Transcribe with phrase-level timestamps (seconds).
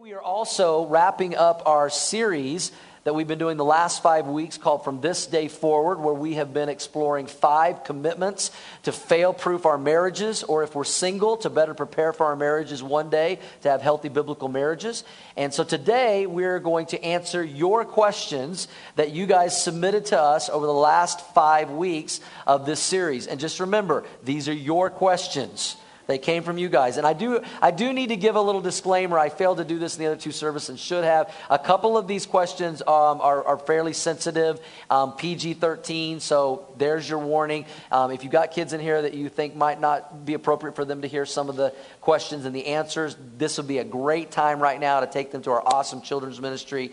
[0.00, 2.72] We are also wrapping up our series
[3.04, 6.36] that we've been doing the last five weeks called From This Day Forward, where we
[6.36, 8.50] have been exploring five commitments
[8.84, 12.82] to fail proof our marriages, or if we're single, to better prepare for our marriages
[12.82, 15.04] one day to have healthy biblical marriages.
[15.36, 20.48] And so today we're going to answer your questions that you guys submitted to us
[20.48, 23.26] over the last five weeks of this series.
[23.26, 25.76] And just remember, these are your questions.
[26.10, 26.96] They came from you guys.
[26.96, 29.16] And I do, I do need to give a little disclaimer.
[29.16, 31.32] I failed to do this in the other two services and should have.
[31.48, 34.58] A couple of these questions um, are, are, fairly sensitive,
[34.90, 36.18] um, PG 13.
[36.18, 37.64] So there's your warning.
[37.92, 40.84] Um, if you've got kids in here that you think might not be appropriate for
[40.84, 44.32] them to hear some of the questions and the answers, this would be a great
[44.32, 46.90] time right now to take them to our awesome children's ministry.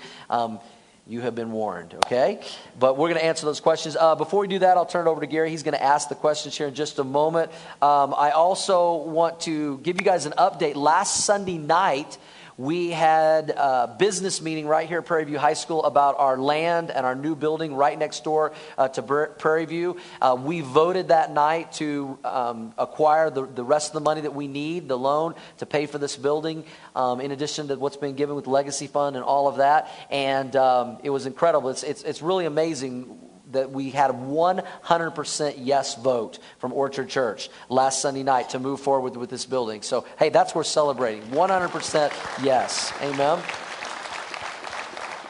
[1.09, 2.41] You have been warned, okay?
[2.77, 3.95] But we're going to answer those questions.
[3.95, 5.49] Uh, before we do that, I'll turn it over to Gary.
[5.49, 7.49] He's going to ask the questions here in just a moment.
[7.81, 10.75] Um, I also want to give you guys an update.
[10.75, 12.17] Last Sunday night,
[12.57, 16.89] we had a business meeting right here at Prairie View High School about our land
[16.89, 19.03] and our new building right next door uh, to
[19.37, 19.97] Prairie View.
[20.19, 24.33] Uh, we voted that night to um, acquire the, the rest of the money that
[24.33, 28.15] we need, the loan, to pay for this building, um, in addition to what's been
[28.15, 29.91] given with Legacy Fund and all of that.
[30.09, 31.69] And um, it was incredible.
[31.69, 33.19] It's, it's, it's really amazing
[33.51, 39.15] that we had 100% yes vote from Orchard Church last Sunday night to move forward
[39.15, 39.81] with, this building.
[39.81, 41.23] So, hey, that's worth celebrating.
[41.23, 42.93] 100% yes.
[43.01, 43.39] Amen.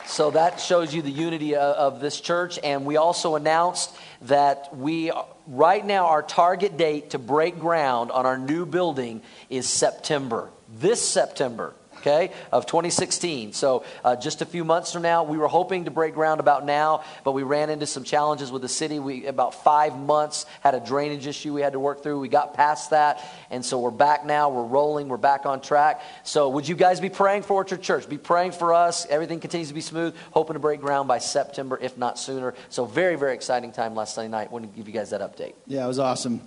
[0.06, 2.60] So that shows you the unity of, of this church.
[2.64, 5.12] And we also announced that we,
[5.46, 10.50] right now, our target date to break ground on our new building is September.
[10.70, 13.54] This September okay, of 2016.
[13.54, 16.66] So uh, just a few months from now, we were hoping to break ground about
[16.66, 19.00] now, but we ran into some challenges with the city.
[19.00, 22.20] We about five months had a drainage issue we had to work through.
[22.20, 24.50] We got past that, and so we're back now.
[24.50, 25.10] We're rolling.
[25.10, 26.02] We're back on track.
[26.24, 28.08] So would you guys be praying for Orchard Church?
[28.08, 29.06] Be praying for us.
[29.10, 30.16] Everything continues to be smooth.
[30.32, 32.54] Hoping to break ground by September, if not sooner.
[32.70, 34.52] So very, very exciting time last Sunday night.
[34.52, 35.54] Wanted to give you guys that update.
[35.66, 36.42] Yeah, it was awesome.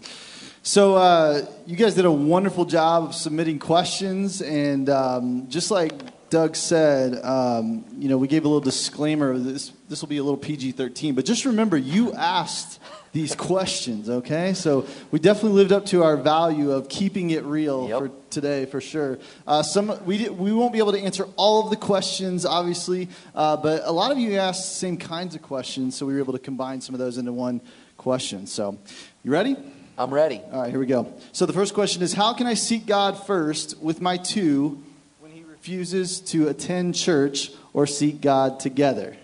[0.62, 6.28] So uh, you guys did a wonderful job of submitting questions, and um, just like
[6.28, 9.38] Doug said, um, you know, we gave a little disclaimer.
[9.38, 12.78] This this will be a little PG-13, but just remember, you asked
[13.12, 14.10] these questions.
[14.10, 17.98] Okay, so we definitely lived up to our value of keeping it real yep.
[17.98, 19.18] for today, for sure.
[19.46, 23.56] Uh, some we we won't be able to answer all of the questions, obviously, uh,
[23.56, 26.34] but a lot of you asked the same kinds of questions, so we were able
[26.34, 27.62] to combine some of those into one
[27.96, 28.46] question.
[28.46, 28.78] So,
[29.24, 29.56] you ready?
[30.00, 30.40] I'm ready.
[30.50, 31.12] All right, here we go.
[31.32, 34.82] So the first question is How can I seek God first with my two
[35.18, 39.14] when he refuses to attend church or seek God together?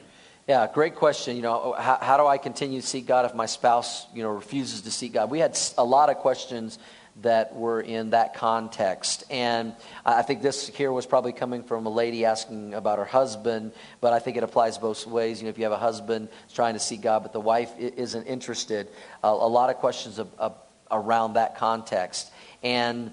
[0.47, 1.35] Yeah, great question.
[1.35, 4.29] You know, how, how do I continue to seek God if my spouse, you know,
[4.29, 5.31] refuses to seek God?
[5.31, 6.79] We had a lot of questions
[7.23, 9.25] that were in that context.
[9.31, 9.73] And
[10.05, 13.73] I think this here was probably coming from a lady asking about her husband,
[14.03, 15.41] but I think it applies both ways.
[15.41, 18.25] You know, if you have a husband trying to seek God, but the wife isn't
[18.25, 18.89] interested,
[19.25, 20.55] uh, a lot of questions of, of
[20.91, 22.31] around that context.
[22.63, 23.13] And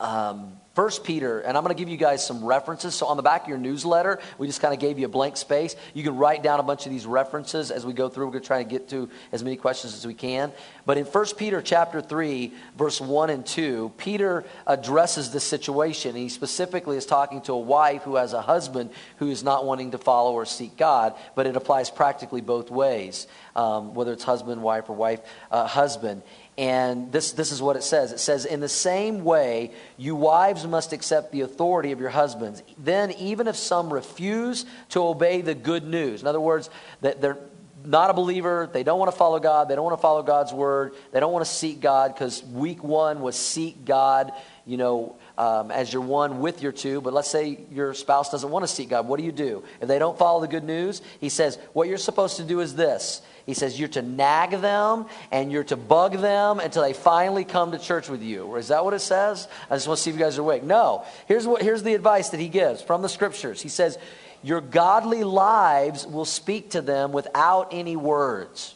[0.00, 2.94] um, First Peter, and I'm going to give you guys some references.
[2.94, 5.36] So on the back of your newsletter, we just kind of gave you a blank
[5.36, 5.74] space.
[5.92, 8.26] You can write down a bunch of these references as we go through.
[8.26, 10.52] We're going to try to get to as many questions as we can.
[10.86, 16.14] But in First Peter chapter 3, verse 1 and 2, Peter addresses the situation.
[16.14, 19.90] He specifically is talking to a wife who has a husband who is not wanting
[19.90, 23.26] to follow or seek God, but it applies practically both ways,
[23.56, 26.22] um, whether it's husband, wife, or wife, uh, husband.
[26.58, 30.66] And this, this is what it says it says, In the same way, you wives
[30.66, 32.64] must accept the authority of your husbands.
[32.76, 36.68] Then, even if some refuse to obey the good news, in other words,
[37.00, 37.38] that they're
[37.84, 40.52] not a believer, they don't want to follow God, they don't want to follow God's
[40.52, 44.32] word, they don't want to seek God, because week one was seek God,
[44.66, 47.00] you know, um, as your one with your two.
[47.00, 49.08] But let's say your spouse doesn't want to seek God.
[49.08, 49.64] What do you do?
[49.80, 52.74] If they don't follow the good news, he says, What you're supposed to do is
[52.74, 57.46] this he says you're to nag them and you're to bug them until they finally
[57.46, 58.54] come to church with you.
[58.56, 59.48] Is that what it says?
[59.70, 60.64] I just want to see if you guys are awake.
[60.64, 61.06] No.
[61.26, 63.62] Here's, what, here's the advice that he gives from the scriptures.
[63.62, 63.96] He says,
[64.42, 68.74] Your godly lives will speak to them without any words.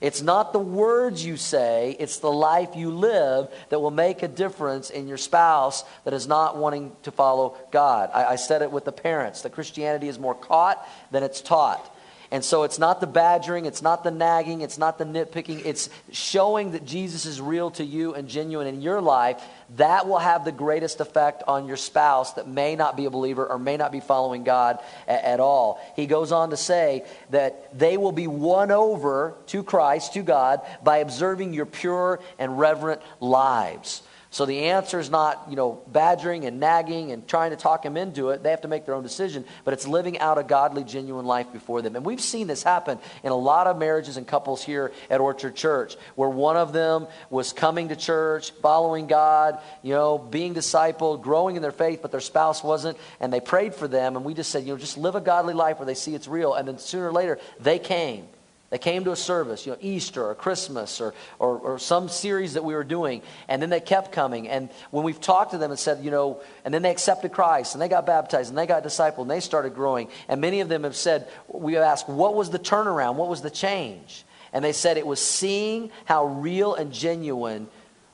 [0.00, 4.28] It's not the words you say, it's the life you live that will make a
[4.28, 8.10] difference in your spouse that is not wanting to follow God.
[8.14, 11.94] I, I said it with the parents that Christianity is more caught than it's taught.
[12.32, 15.62] And so it's not the badgering, it's not the nagging, it's not the nitpicking.
[15.64, 19.42] It's showing that Jesus is real to you and genuine in your life.
[19.76, 23.46] That will have the greatest effect on your spouse that may not be a believer
[23.46, 25.78] or may not be following God a- at all.
[25.94, 30.60] He goes on to say that they will be won over to Christ, to God,
[30.82, 34.02] by observing your pure and reverent lives.
[34.32, 37.96] So the answer is not, you know, badgering and nagging and trying to talk them
[37.96, 38.44] into it.
[38.44, 41.52] They have to make their own decision, but it's living out a godly, genuine life
[41.52, 41.96] before them.
[41.96, 45.56] And we've seen this happen in a lot of marriages and couples here at Orchard
[45.56, 51.22] Church, where one of them was coming to church, following God, you know, being discipled,
[51.22, 54.34] growing in their faith, but their spouse wasn't, and they prayed for them, and we
[54.34, 56.54] just said, you know, just live a godly life where they see it's real.
[56.54, 58.28] And then sooner or later, they came
[58.70, 62.54] they came to a service, you know, Easter or Christmas or, or, or, some series
[62.54, 64.48] that we were doing, and then they kept coming.
[64.48, 67.74] And when we've talked to them and said, you know, and then they accepted Christ
[67.74, 70.08] and they got baptized and they got discipled and they started growing.
[70.28, 73.16] And many of them have said, we have asked, what was the turnaround?
[73.16, 74.24] What was the change?
[74.52, 77.66] And they said it was seeing how real and genuine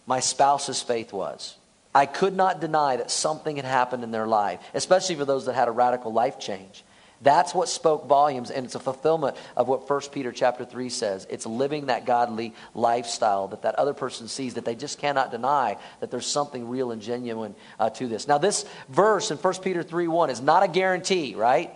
[0.07, 1.57] my spouse's faith was.
[1.95, 5.55] I could not deny that something had happened in their life, especially for those that
[5.55, 6.85] had a radical life change.
[7.23, 11.27] That's what spoke volumes, and it's a fulfillment of what 1 Peter chapter 3 says.
[11.31, 15.79] It's living that godly lifestyle that that other person sees, that they just cannot deny
[16.01, 18.29] that there's something real and genuine uh, to this.
[18.29, 21.71] Now, this verse in 1 Peter 3 1 is not a guarantee, right?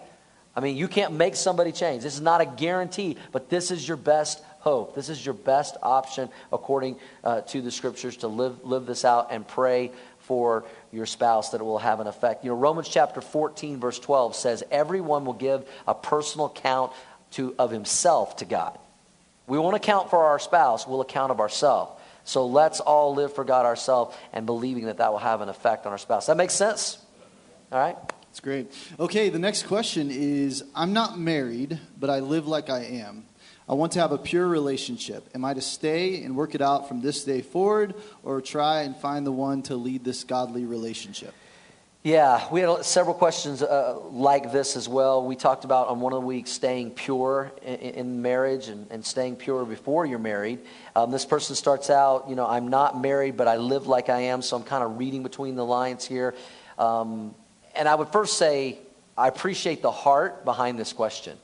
[0.55, 2.03] I mean, you can't make somebody change.
[2.03, 4.95] This is not a guarantee, but this is your best hope.
[4.95, 9.29] This is your best option according uh, to the scriptures to live, live this out
[9.31, 9.91] and pray
[10.31, 12.45] for your spouse that it will have an effect.
[12.45, 16.93] You know, Romans chapter 14, verse 12 says, Everyone will give a personal account
[17.33, 18.79] to, of himself to God.
[19.49, 22.01] We won't account for our spouse, we'll account of ourselves.
[22.23, 25.85] So let's all live for God ourselves and believing that that will have an effect
[25.85, 26.27] on our spouse.
[26.27, 27.05] That makes sense?
[27.73, 27.97] All right?
[28.29, 28.73] That's great.
[29.01, 33.25] Okay, the next question is I'm not married, but I live like I am.
[33.71, 35.29] I want to have a pure relationship.
[35.33, 37.95] Am I to stay and work it out from this day forward
[38.25, 41.33] or try and find the one to lead this godly relationship?
[42.03, 45.25] Yeah, we had several questions uh, like this as well.
[45.25, 49.07] We talked about on one of the weeks staying pure in, in marriage and, and,
[49.07, 50.59] staying pure before you're married.
[50.97, 54.23] Um, this person starts out, you know, I'm not married, but I live like I
[54.23, 56.35] am, so I'm kind of reading between the lines here.
[56.77, 57.37] Um,
[57.77, 58.79] and I would first say,
[59.17, 61.39] I appreciate the heart behind this question.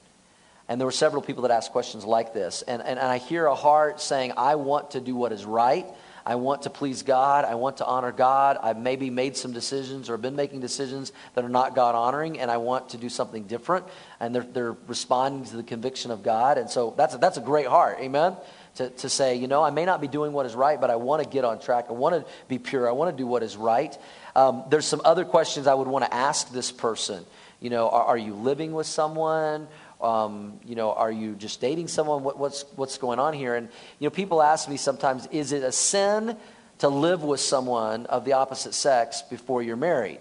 [0.68, 2.62] And there were several people that asked questions like this.
[2.62, 5.86] And, and, and I hear a heart saying, I want to do what is right.
[6.26, 7.44] I want to please God.
[7.44, 8.58] I want to honor God.
[8.60, 12.50] I've maybe made some decisions or been making decisions that are not God honoring, and
[12.50, 13.86] I want to do something different.
[14.18, 16.58] And they're, they're responding to the conviction of God.
[16.58, 17.98] And so that's a, that's a great heart.
[18.00, 18.36] Amen?
[18.76, 20.96] To, to say, you know, I may not be doing what is right, but I
[20.96, 21.86] want to get on track.
[21.88, 22.88] I want to be pure.
[22.88, 23.96] I want to do what is right.
[24.34, 27.24] Um, there's some other questions I would want to ask this person.
[27.60, 29.68] You know, are, are you living with someone?
[30.00, 32.22] Um, you know, are you just dating someone?
[32.22, 33.54] What, what's, what's going on here?
[33.54, 36.36] And, you know, people ask me sometimes, is it a sin
[36.78, 40.18] to live with someone of the opposite sex before you're married?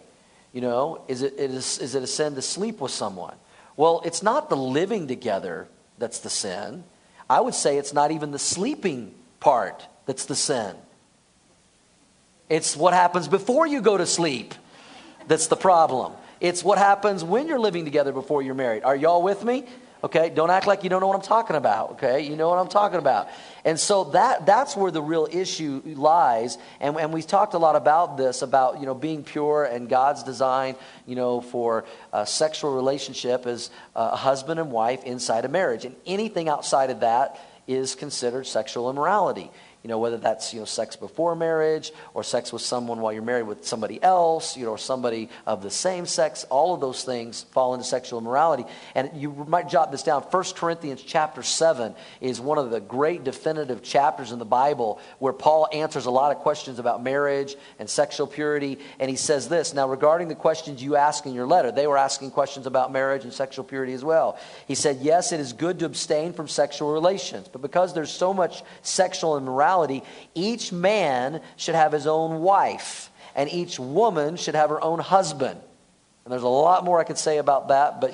[0.54, 3.36] You know, is it, it is, is it a sin to sleep with someone?
[3.76, 5.68] Well, it's not the living together
[5.98, 6.84] that's the sin.
[7.30, 10.76] I would say it's not even the sleeping part that's the sin.
[12.48, 14.54] It's what happens before you go to sleep
[15.28, 16.14] that's the problem.
[16.46, 18.84] It's what happens when you're living together before you're married.
[18.84, 19.66] Are y'all with me?
[20.04, 21.94] Okay, don't act like you don't know what I'm talking about.
[21.94, 23.30] Okay, you know what I'm talking about.
[23.64, 26.60] And so that that's where the real issue lies.
[26.80, 30.22] And, and we've talked a lot about this, about you know being pure and God's
[30.22, 30.76] design,
[31.08, 35.84] you know, for a sexual relationship as a husband and wife inside a marriage.
[35.84, 39.50] And anything outside of that is considered sexual immorality
[39.86, 43.22] you know, whether that's, you know, sex before marriage or sex with someone while you're
[43.22, 47.04] married with somebody else, you know, or somebody of the same sex, all of those
[47.04, 48.66] things fall into sexual immorality.
[48.96, 50.24] And you might jot this down.
[50.24, 55.34] 1 Corinthians chapter 7 is one of the great definitive chapters in the Bible where
[55.34, 58.80] Paul answers a lot of questions about marriage and sexual purity.
[59.00, 62.00] And he says this, now regarding the questions you ask in your letter, they were
[62.00, 64.40] asking questions about marriage and sexual purity as well.
[64.68, 68.34] He said, yes, it is good to abstain from sexual relations, but because there's so
[68.34, 69.75] much sexual immorality,
[70.34, 75.60] each man should have his own wife, and each woman should have her own husband.
[76.24, 78.14] And there's a lot more I could say about that, but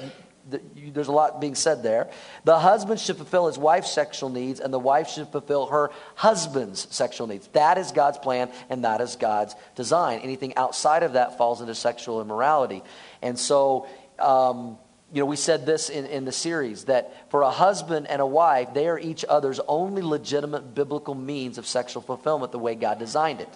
[0.50, 2.10] there's a lot being said there.
[2.44, 6.94] The husband should fulfill his wife's sexual needs, and the wife should fulfill her husband's
[6.94, 7.48] sexual needs.
[7.54, 10.20] That is God's plan, and that is God's design.
[10.20, 12.84] Anything outside of that falls into sexual immorality.
[13.22, 13.88] And so,
[14.20, 14.78] um,
[15.14, 18.26] you know, we said this in, in the series that for a husband and a
[18.26, 22.98] wife, they are each other's only legitimate biblical means of sexual fulfillment the way God
[22.98, 23.50] designed it.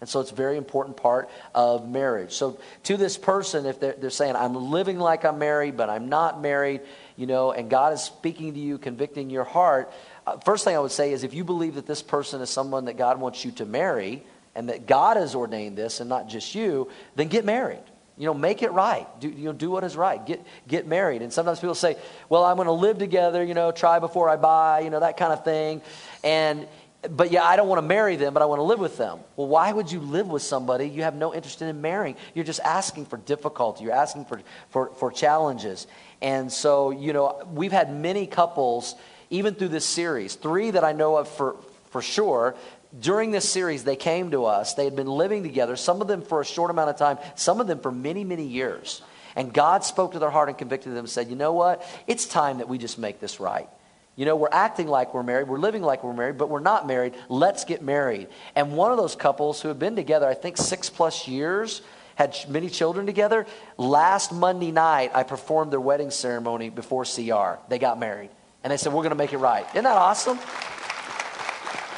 [0.00, 2.32] And so it's a very important part of marriage.
[2.32, 6.08] So to this person, if they're, they're saying, I'm living like I'm married, but I'm
[6.08, 6.82] not married,
[7.16, 9.92] you know, and God is speaking to you, convicting your heart,
[10.26, 12.86] uh, first thing I would say is if you believe that this person is someone
[12.86, 14.22] that God wants you to marry
[14.54, 17.82] and that God has ordained this and not just you, then get married.
[18.16, 19.08] You know, make it right.
[19.20, 20.24] Do, you know, do what is right.
[20.24, 21.22] Get, get married.
[21.22, 21.96] And sometimes people say,
[22.28, 25.16] well, I'm going to live together, you know, try before I buy, you know, that
[25.16, 25.82] kind of thing.
[26.22, 26.68] And
[27.10, 29.20] but yeah, I don't want to marry them, but I want to live with them.
[29.36, 32.16] Well, why would you live with somebody you have no interest in marrying?
[32.34, 33.84] You're just asking for difficulty.
[33.84, 34.40] You're asking for,
[34.70, 35.86] for, for challenges.
[36.22, 38.94] And so, you know, we've had many couples,
[39.30, 41.56] even through this series, three that I know of for,
[41.90, 42.54] for sure.
[42.98, 44.74] During this series, they came to us.
[44.74, 47.60] They had been living together, some of them for a short amount of time, some
[47.60, 49.02] of them for many, many years.
[49.36, 51.84] And God spoke to their heart and convicted them and said, you know what?
[52.06, 53.68] It's time that we just make this right.
[54.16, 56.86] You know, we're acting like we're married, we're living like we're married, but we're not
[56.86, 57.14] married.
[57.28, 58.28] Let's get married.
[58.54, 61.82] And one of those couples who have been together, I think, six plus years,
[62.14, 63.44] had many children together.
[63.76, 67.58] Last Monday night, I performed their wedding ceremony before CR.
[67.68, 68.30] They got married.
[68.62, 69.66] And they said, We're going to make it right.
[69.70, 70.38] Isn't that awesome?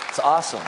[0.09, 0.63] It's awesome.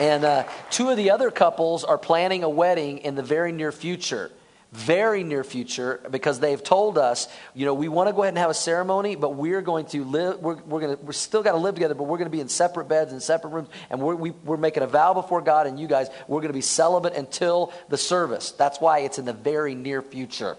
[0.00, 3.72] And uh, two of the other couples are planning a wedding in the very near
[3.72, 4.30] future
[4.76, 8.38] very near future because they've told us, you know, we want to go ahead and
[8.38, 11.52] have a ceremony, but we're going to live, we're, we're going to, we're still got
[11.52, 13.68] to live together, but we're going to be in separate beds and separate rooms.
[13.90, 16.40] And we're, we, are we are making a vow before God and you guys, we're
[16.40, 18.50] going to be celibate until the service.
[18.52, 20.56] That's why it's in the very near future,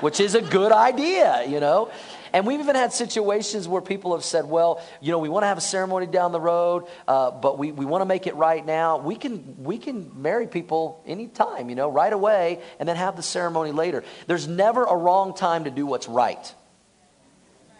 [0.00, 1.90] which is a good idea, you know.
[2.34, 5.46] And we've even had situations where people have said, well, you know, we want to
[5.46, 8.66] have a ceremony down the road, uh, but we, we want to make it right
[8.66, 8.98] now.
[8.98, 13.22] We can, we can marry people anytime, you know, right away, and then have the
[13.22, 14.02] ceremony later.
[14.26, 16.52] There's never a wrong time to do what's right.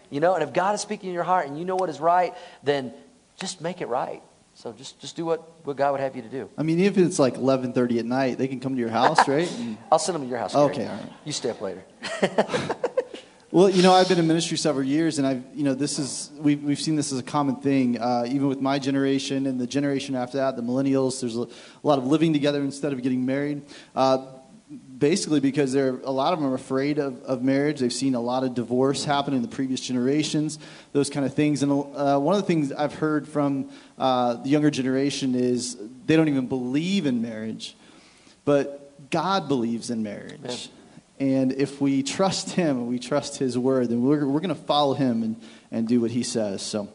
[0.08, 1.98] You know, and if God is speaking in your heart and you know what is
[1.98, 2.94] right, then
[3.40, 4.22] just make it right.
[4.54, 6.48] So just, just do what, what God would have you to do.
[6.56, 9.50] I mean, if it's like 11.30 at night, they can come to your house, right?
[9.90, 10.54] I'll send them to your house.
[10.54, 11.12] Okay, all right.
[11.24, 11.84] You stay up later.
[13.54, 16.32] Well, you know, I've been in ministry several years, and I've, you know, this is
[16.40, 19.66] we've we've seen this as a common thing, uh, even with my generation and the
[19.68, 21.20] generation after that, the millennials.
[21.20, 23.62] There's a, a lot of living together instead of getting married.
[23.94, 24.26] Uh,
[24.96, 27.80] basically, because they're a lot of them are afraid of, of marriage.
[27.80, 30.58] They've seen a lot of divorce happen in the previous generations,
[30.92, 31.62] those kind of things.
[31.62, 36.16] And uh, one of the things I've heard from uh, the younger generation is they
[36.16, 37.76] don't even believe in marriage,
[38.44, 40.70] but God believes in marriage.
[41.20, 44.62] And if we trust him and we trust his word, then we're, we're going to
[44.62, 46.60] follow him and, and do what he says.
[46.60, 46.88] So,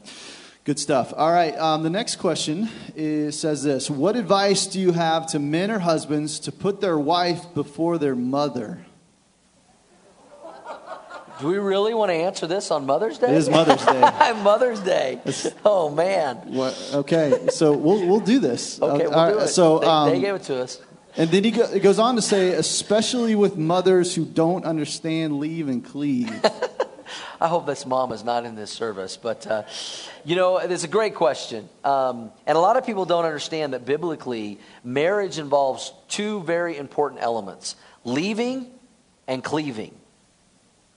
[0.70, 1.12] good stuff.
[1.18, 5.40] All right, um, the next question is, says this What advice do you have to
[5.40, 8.86] men or husbands to put their wife before their mother?
[11.40, 13.32] Do we really want to answer this on Mother's Day?
[13.32, 14.00] It is Mother's Day.
[14.44, 15.20] Mother's Day.
[15.66, 16.36] Oh man.
[16.54, 18.80] What, okay, so we'll we'll do this.
[18.80, 19.48] Okay, we'll do it.
[19.48, 20.80] So um, they, they, gave it to us.
[21.18, 25.40] And then he go, it goes on to say, especially with mothers who don't understand
[25.40, 26.32] leave and cleave.
[27.42, 29.64] I hope this mom is not in this service, but uh,
[30.26, 31.70] you know, it's a great question.
[31.86, 37.22] Um, and a lot of people don't understand that biblically, marriage involves two very important
[37.22, 38.68] elements leaving
[39.28, 39.96] and cleaving.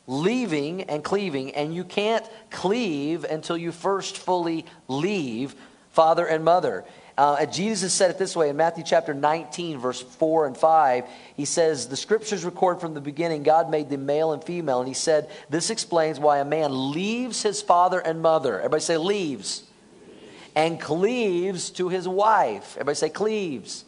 [0.09, 5.55] Leaving and cleaving, and you can't cleave until you first fully leave
[5.91, 6.85] father and mother.
[7.17, 11.05] Uh, Jesus said it this way in Matthew chapter 19, verse 4 and 5.
[11.37, 14.81] He says, The scriptures record from the beginning, God made them male and female.
[14.81, 18.59] And he said, This explains why a man leaves his father and mother.
[18.59, 19.65] Everybody say, leaves.
[20.55, 22.73] And cleaves to his wife.
[22.77, 23.85] Everybody say, cleaves.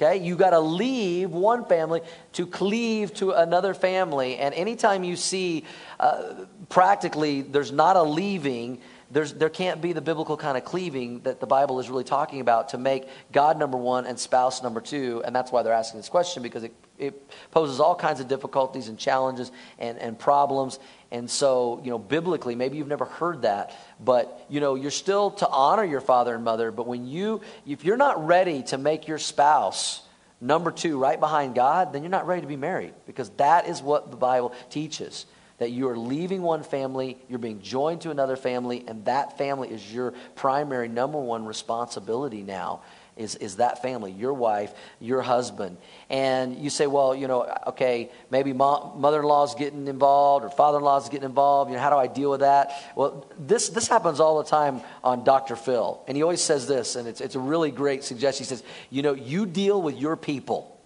[0.00, 2.02] Okay, you got to leave one family
[2.34, 4.36] to cleave to another family.
[4.36, 5.64] And anytime you see
[5.98, 11.20] uh, practically there's not a leaving, there's, there can't be the biblical kind of cleaving
[11.20, 14.80] that the Bible is really talking about to make God number one and spouse number
[14.80, 15.22] two.
[15.24, 18.88] And that's why they're asking this question because it, it poses all kinds of difficulties
[18.88, 20.78] and challenges and, and problems.
[21.10, 25.30] And so, you know, biblically, maybe you've never heard that, but, you know, you're still
[25.32, 26.70] to honor your father and mother.
[26.70, 30.02] But when you, if you're not ready to make your spouse
[30.38, 33.80] number two right behind God, then you're not ready to be married because that is
[33.80, 35.24] what the Bible teaches
[35.58, 39.68] that you are leaving one family, you're being joined to another family, and that family
[39.68, 42.80] is your primary number one responsibility now.
[43.16, 45.76] Is, is that family, your wife, your husband.
[46.08, 50.78] And you say, well, you know, okay, maybe mother in law's getting involved or father
[50.78, 51.68] in law's getting involved.
[51.68, 52.70] You know, how do I deal with that?
[52.94, 55.56] Well, this, this happens all the time on Dr.
[55.56, 56.00] Phil.
[56.06, 58.44] And he always says this, and it's, it's a really great suggestion.
[58.44, 60.77] He says, you know, you deal with your people.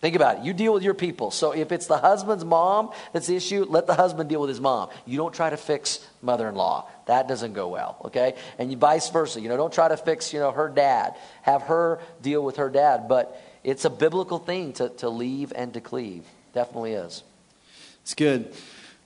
[0.00, 0.44] Think about it.
[0.44, 1.30] You deal with your people.
[1.30, 4.60] So if it's the husband's mom that's the issue, let the husband deal with his
[4.60, 4.88] mom.
[5.04, 6.88] You don't try to fix mother-in-law.
[7.06, 8.34] That doesn't go well, okay?
[8.58, 9.42] And vice versa.
[9.42, 11.16] You know, don't try to fix, you know, her dad.
[11.42, 13.08] Have her deal with her dad.
[13.08, 16.24] But it's a biblical thing to, to leave and to cleave.
[16.54, 17.22] Definitely is.
[18.02, 18.54] It's good.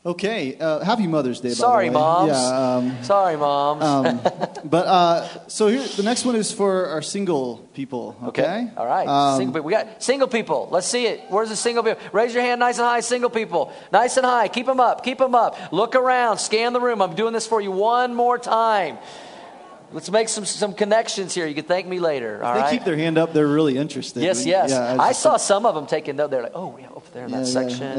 [0.07, 1.49] Okay, uh, happy Mother's Day.
[1.51, 2.29] Sorry, moms.
[2.31, 3.83] Yeah, um, Sorry, moms.
[3.83, 4.21] um,
[4.65, 8.15] but uh, so here, the next one is for our single people.
[8.25, 8.43] Okay.
[8.43, 8.71] okay.
[8.77, 9.09] All right.
[9.09, 9.65] Um, single people.
[9.67, 10.69] We got single people.
[10.71, 11.23] Let's see it.
[11.31, 12.03] Where's the single people?
[12.13, 13.01] Raise your hand, nice and high.
[13.01, 14.49] Single people, nice and high.
[14.49, 15.03] Keep them up.
[15.05, 15.73] Keep them up.
[15.73, 16.37] Look around.
[16.37, 17.01] Scan the room.
[17.01, 18.99] I'm doing this for you one more time.
[19.91, 21.47] Let's make some, some connections here.
[21.47, 22.45] You can thank me later.
[22.45, 22.71] All they right?
[22.73, 23.33] keep their hand up.
[23.33, 24.23] They're really interested.
[24.23, 24.69] Yes, We- yes.
[24.69, 26.31] yeah, I just- saw some of them taking note.
[26.31, 27.99] They're like, oh, yeah, over there in that Yeah, yeah, section.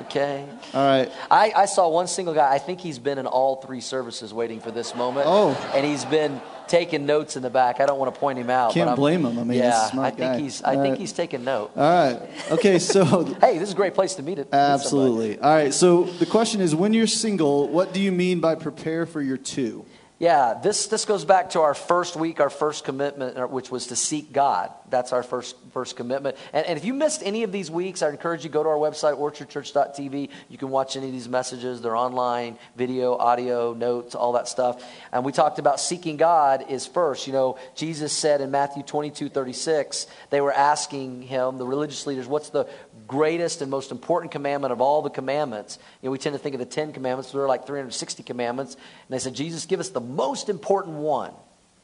[0.00, 0.46] Okay.
[0.74, 1.10] All right.
[1.30, 2.52] I, I saw one single guy.
[2.52, 5.26] I think he's been in all three services waiting for this moment.
[5.28, 5.50] Oh.
[5.74, 7.80] And he's been taking notes in the back.
[7.80, 8.72] I don't want to point him out.
[8.72, 9.38] Can't blame him.
[9.38, 10.38] I mean, yeah, smart I think guy.
[10.40, 10.62] he's.
[10.62, 11.00] I All think right.
[11.00, 11.72] he's taking note.
[11.76, 12.22] All right.
[12.50, 12.78] Okay.
[12.78, 14.48] So Hey, this is a great place to meet it.
[14.52, 15.38] absolutely.
[15.38, 15.74] All right.
[15.74, 19.36] So the question is, when you're single, what do you mean by prepare for your
[19.36, 19.84] two?
[20.18, 23.96] Yeah, this, this goes back to our first week, our first commitment, which was to
[23.96, 24.70] seek God.
[24.92, 26.36] That's our first, first commitment.
[26.52, 28.68] And, and if you missed any of these weeks, I encourage you to go to
[28.68, 30.28] our website, orchardchurch.tv.
[30.50, 31.80] You can watch any of these messages.
[31.80, 34.84] They're online, video, audio, notes, all that stuff.
[35.10, 37.26] And we talked about seeking God is first.
[37.26, 42.26] You know, Jesus said in Matthew 22, 36, they were asking him, the religious leaders,
[42.26, 42.68] what's the
[43.06, 45.78] greatest and most important commandment of all the commandments.
[46.02, 48.22] You know, we tend to think of the Ten Commandments, but there are like 360
[48.22, 48.74] commandments.
[48.74, 51.32] And they said, Jesus, give us the most important one.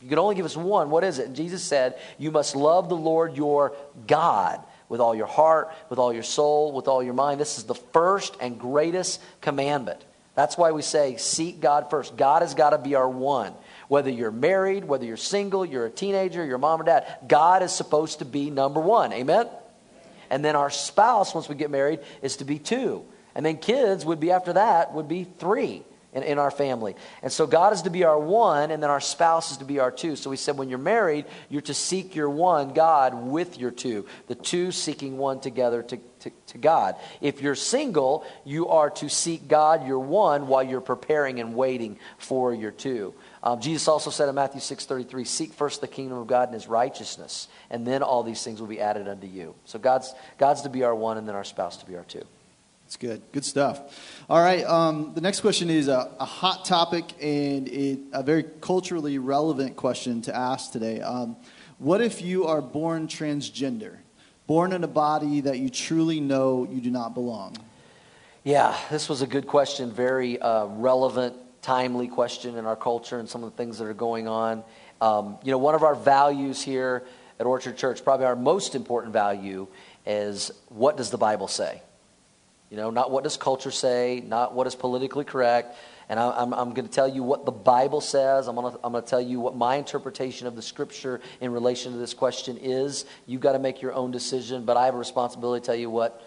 [0.00, 1.26] You could only give us one, what is it?
[1.26, 3.74] And Jesus said, You must love the Lord your
[4.06, 7.40] God with all your heart, with all your soul, with all your mind.
[7.40, 10.04] This is the first and greatest commandment.
[10.34, 12.16] That's why we say, Seek God first.
[12.16, 13.54] God has got to be our one.
[13.88, 17.72] Whether you're married, whether you're single, you're a teenager, you're mom or dad, God is
[17.72, 19.12] supposed to be number one.
[19.12, 19.48] Amen?
[20.30, 23.04] And then our spouse, once we get married, is to be two.
[23.34, 25.84] And then kids would be after that, would be three
[26.18, 26.94] in, in our family.
[27.22, 29.80] And so God is to be our one, and then our spouse is to be
[29.80, 30.16] our two.
[30.16, 34.06] So we said when you're married, you're to seek your one, God, with your two.
[34.26, 36.96] The two seeking one together to, to, to God.
[37.20, 41.98] If you're single, you are to seek God, your one, while you're preparing and waiting
[42.18, 43.14] for your two.
[43.42, 46.66] Um, Jesus also said in Matthew 6:33, "Seek first the kingdom of God and His
[46.66, 50.68] righteousness, and then all these things will be added unto you." So God's God's to
[50.68, 52.24] be our one, and then our spouse to be our two.
[52.88, 53.20] That's good.
[53.32, 54.22] Good stuff.
[54.30, 54.64] All right.
[54.64, 59.76] Um, the next question is a, a hot topic and it, a very culturally relevant
[59.76, 61.02] question to ask today.
[61.02, 61.36] Um,
[61.76, 63.98] what if you are born transgender,
[64.46, 67.58] born in a body that you truly know you do not belong?
[68.42, 69.92] Yeah, this was a good question.
[69.92, 73.92] Very uh, relevant, timely question in our culture and some of the things that are
[73.92, 74.64] going on.
[75.02, 77.04] Um, you know, one of our values here
[77.38, 79.68] at Orchard Church, probably our most important value,
[80.06, 81.82] is what does the Bible say?
[82.70, 85.76] You know, not what does culture say, not what is politically correct.
[86.10, 88.46] And I, I'm, I'm going to tell you what the Bible says.
[88.46, 92.14] I'm going to tell you what my interpretation of the scripture in relation to this
[92.14, 93.06] question is.
[93.26, 95.90] You've got to make your own decision, but I have a responsibility to tell you
[95.90, 96.22] what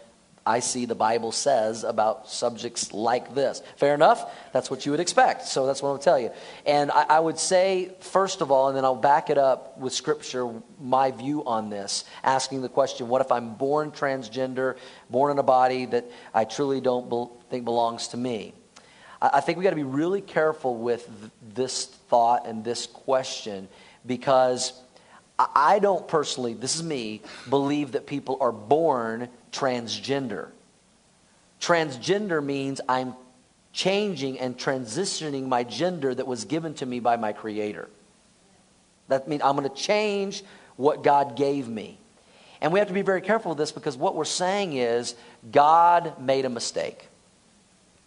[0.46, 3.62] I see the Bible says about subjects like this.
[3.76, 4.34] Fair enough?
[4.54, 5.46] That's what you would expect.
[5.46, 6.32] So that's what I'll tell you.
[6.66, 9.94] And I, I, would say, first of all, and then I'll back it up with
[9.94, 14.78] Scripture, my view on this, asking the question what if I'm born transgender,
[15.12, 18.56] born in a body that I truly don't be- think belongs to me?
[19.22, 22.88] I, I think we've got to be really careful with th- this thought and this
[22.88, 23.68] question
[24.08, 24.74] because
[25.56, 30.48] I don't personally, this is me, believe that people are born transgender.
[31.60, 33.16] Transgender means I'm
[33.74, 37.90] changing and transitioning my gender that was given to me by my Creator.
[39.08, 40.44] That means I'm going to change
[40.76, 41.98] what God gave me.
[42.62, 45.16] And we have to be very careful with this because what we're saying is
[45.52, 47.08] God made a mistake.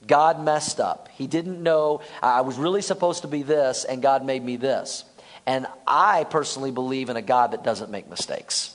[0.07, 1.09] God messed up.
[1.15, 5.05] He didn't know I was really supposed to be this, and God made me this.
[5.47, 8.75] And I personally believe in a God that doesn't make mistakes.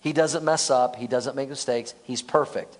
[0.00, 0.96] He doesn't mess up.
[0.96, 1.94] He doesn't make mistakes.
[2.04, 2.76] He's perfect.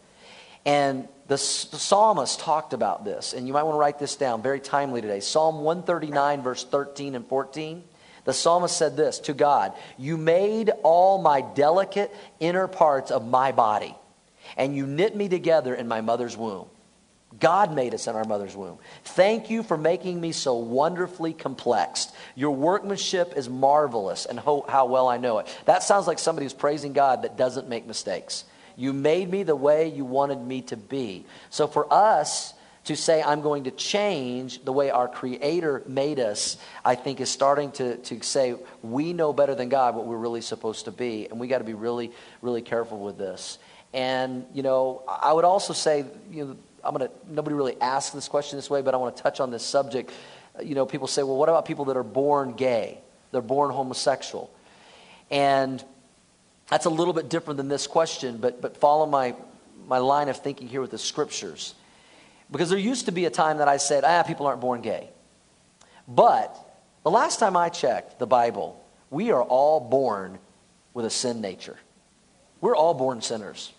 [0.64, 4.42] And the, the, psalmist talked about this, and you might want to write this down
[4.42, 5.20] very timely today.
[5.20, 7.84] Psalm 139, verse 13 and 14.
[8.24, 13.52] The psalmist said this to God You made all my delicate inner parts of my
[13.52, 13.94] body,
[14.56, 16.66] and you knit me together in my mother's womb.
[17.38, 18.78] God made us in our mother's womb.
[19.04, 22.10] Thank you for making me so wonderfully complex.
[22.34, 25.58] Your workmanship is marvelous, and ho- how well I know it.
[25.66, 28.44] That sounds like somebody who's praising God that doesn't make mistakes.
[28.76, 31.26] You made me the way you wanted me to be.
[31.50, 36.56] So for us to say, I'm going to change the way our Creator made us,
[36.84, 40.40] I think is starting to, to say, we know better than God what we're really
[40.40, 41.26] supposed to be.
[41.28, 43.58] And we got to be really, really careful with this.
[43.92, 48.14] And, you know, I would also say, you know, I'm going to, nobody really asked
[48.14, 50.12] this question this way, but I want to touch on this subject.
[50.62, 52.98] You know, people say, well, what about people that are born gay?
[53.32, 54.50] They're born homosexual.
[55.30, 55.84] And
[56.68, 59.34] that's a little bit different than this question, but, but follow my,
[59.86, 61.74] my line of thinking here with the scriptures.
[62.50, 65.10] Because there used to be a time that I said, ah, people aren't born gay.
[66.06, 66.56] But
[67.02, 70.38] the last time I checked the Bible, we are all born
[70.94, 71.76] with a sin nature.
[72.60, 73.72] We're all born sinners.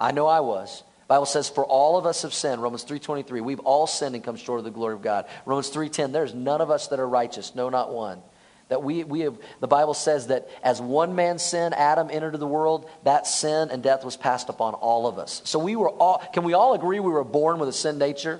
[0.00, 0.82] I know I was.
[1.08, 2.62] Bible says, for all of us have sinned.
[2.62, 5.24] Romans 3.23, we've all sinned and come short of the glory of God.
[5.46, 8.22] Romans 3.10, there's none of us that are righteous, no, not one.
[8.68, 12.46] That we, we have, the Bible says that as one man sinned, Adam entered the
[12.46, 15.40] world, that sin and death was passed upon all of us.
[15.46, 18.38] So we were all, can we all agree we were born with a sin nature?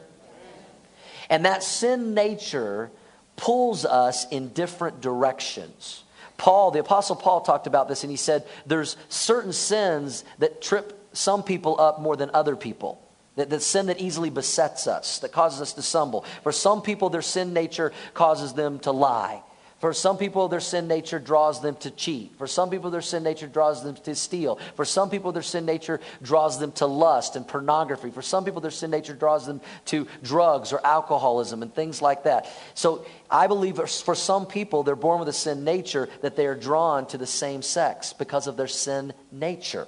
[1.30, 2.90] And that sin nature
[3.36, 6.02] pulls us in different directions.
[6.36, 10.97] Paul, the Apostle Paul talked about this and he said there's certain sins that trip
[11.12, 13.02] some people up more than other people.
[13.36, 16.24] That, sin that easily besets us, that causes us to stumble.
[16.42, 19.42] For some people, their sin nature causes them to lie.
[19.78, 22.36] For some people, their sin nature draws them to cheat.
[22.36, 24.56] For some people, their sin nature draws them to steal.
[24.74, 28.10] For some people, their sin nature draws them to lust and pornography.
[28.10, 32.24] For some people, their sin nature draws them to drugs or alcoholism and things like
[32.24, 32.50] that.
[32.74, 36.56] So I believe for some people, they're born with a sin nature that they are
[36.56, 39.86] drawn to the same sex because of their sin nature.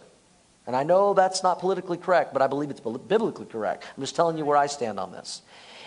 [0.66, 3.84] And I know that's not politically correct, but I believe it's biblically correct.
[3.96, 5.42] I'm just telling you where I stand on this.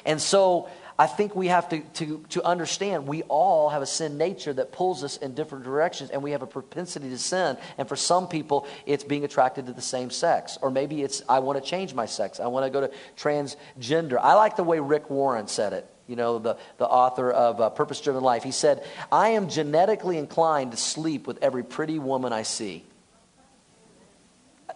[0.05, 4.17] And so I think we have to, to, to understand we all have a sin
[4.17, 7.57] nature that pulls us in different directions, and we have a propensity to sin.
[7.77, 10.57] And for some people, it's being attracted to the same sex.
[10.61, 12.39] Or maybe it's, I want to change my sex.
[12.39, 14.19] I want to go to transgender.
[14.21, 17.69] I like the way Rick Warren said it, you know, the, the author of uh,
[17.69, 18.43] Purpose Driven Life.
[18.43, 22.83] He said, I am genetically inclined to sleep with every pretty woman I see.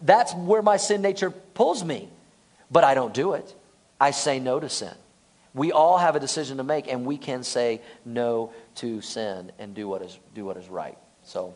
[0.02, 2.10] That's where my sin nature pulls me.
[2.70, 3.54] But I don't do it.
[4.00, 4.94] I say no to sin.
[5.54, 9.74] We all have a decision to make, and we can say no to sin and
[9.74, 10.98] do what is, do what is right.
[11.24, 11.56] So,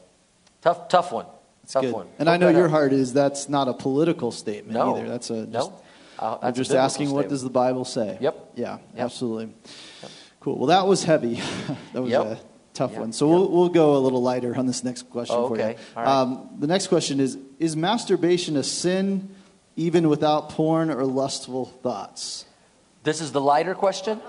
[0.62, 1.28] tough, tough one.
[1.62, 1.94] That's tough good.
[1.94, 2.08] one.
[2.18, 4.96] And I know your heart is that's not a political statement no.
[4.96, 5.08] either.
[5.08, 5.82] That's a just, no.
[6.18, 7.16] Uh, I'm just asking statement.
[7.26, 8.18] what does the Bible say.
[8.20, 8.54] Yep.
[8.56, 9.06] Yeah, yep.
[9.06, 9.54] absolutely.
[10.02, 10.12] Yep.
[10.40, 10.58] Cool.
[10.58, 11.36] Well, that was heavy.
[11.94, 12.26] that was yep.
[12.26, 12.40] a
[12.74, 13.14] tough one.
[13.14, 15.78] So we'll, we'll go a little lighter on this next question oh, for okay.
[15.96, 16.02] you.
[16.02, 19.30] Um, the next question is Is masturbation a sin
[19.76, 22.46] even without porn or lustful thoughts?
[23.04, 24.22] This is the lighter question?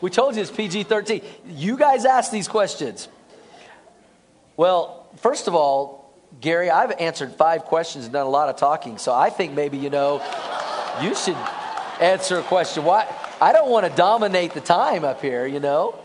[0.00, 1.22] We told you it's PG 13.
[1.46, 3.08] You guys ask these questions.
[4.56, 8.98] Well, first of all, Gary, I've answered five questions and done a lot of talking,
[8.98, 10.22] so I think maybe, you know,
[11.02, 11.36] you should
[12.00, 12.84] answer a question.
[12.84, 13.06] Why?
[13.40, 15.98] I don't want to dominate the time up here, you know?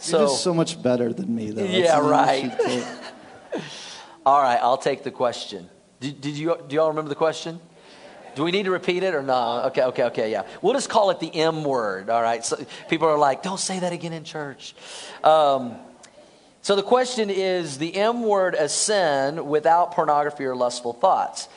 [0.00, 1.64] So, You're just so much better than me, though.
[1.64, 2.50] Yeah, right.
[4.26, 5.68] all right, I'll take the question.
[6.00, 7.60] Did, did you, do y'all remember the question?
[8.34, 9.64] Do we need to repeat it or no?
[9.66, 10.44] Okay, okay, okay, yeah.
[10.62, 12.44] We'll just call it the M word, all right?
[12.44, 12.56] So
[12.88, 14.74] people are like, don't say that again in church.
[15.22, 15.76] Um,
[16.62, 21.48] so the question is the M word a sin without pornography or lustful thoughts?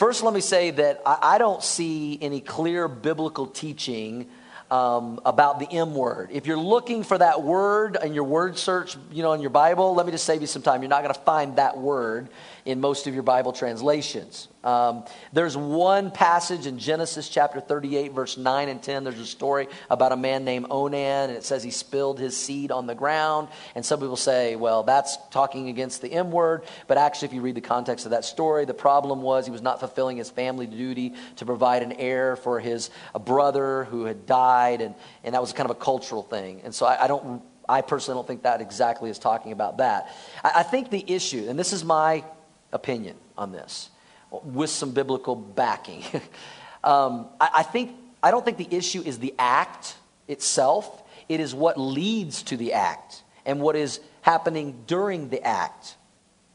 [0.00, 4.30] First, let me say that I, I don't see any clear biblical teaching
[4.70, 6.30] um, about the M word.
[6.32, 9.94] If you're looking for that word in your word search, you know, in your Bible,
[9.94, 10.80] let me just save you some time.
[10.80, 12.30] You're not going to find that word
[12.64, 14.48] in most of your Bible translations.
[14.62, 19.04] Um, there's one passage in Genesis chapter 38, verse 9 and 10.
[19.04, 22.70] There's a story about a man named Onan, and it says he spilled his seed
[22.70, 23.48] on the ground.
[23.74, 26.64] And some people say, well, that's talking against the M word.
[26.88, 29.62] But actually, if you read the context of that story, the problem was he was
[29.62, 32.90] not fulfilling his family duty to provide an heir for his
[33.24, 34.82] brother who had died.
[34.82, 34.94] And,
[35.24, 36.60] and that was kind of a cultural thing.
[36.64, 37.42] And so I, I don't.
[37.68, 40.12] I personally don't think that exactly is talking about that.
[40.42, 42.24] I, I think the issue, and this is my
[42.72, 43.90] opinion on this
[44.30, 46.04] with some biblical backing.
[46.84, 49.96] um, I, I, think, I don't think the issue is the act
[50.28, 55.96] itself, it is what leads to the act and what is happening during the act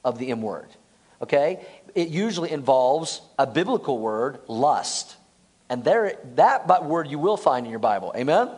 [0.03, 0.67] of the M word.
[1.21, 1.65] Okay?
[1.93, 5.15] It usually involves a biblical word, lust.
[5.69, 8.13] And there, that word you will find in your Bible.
[8.15, 8.49] Amen?